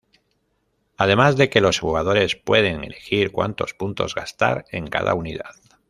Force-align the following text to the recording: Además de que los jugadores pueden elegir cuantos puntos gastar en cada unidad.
Además 0.97 1.37
de 1.37 1.51
que 1.51 1.61
los 1.61 1.77
jugadores 1.79 2.35
pueden 2.35 2.83
elegir 2.83 3.31
cuantos 3.31 3.75
puntos 3.75 4.15
gastar 4.15 4.65
en 4.71 4.87
cada 4.87 5.13
unidad. 5.13 5.53